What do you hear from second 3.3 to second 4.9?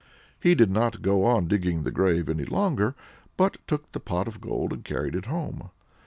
but took the pot of gold and